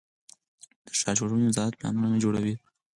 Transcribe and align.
د 0.85 0.87
ښار 0.99 1.15
جوړونې 1.19 1.45
وزارت 1.47 1.73
پلانونه 1.79 2.17
جوړوي 2.23 2.55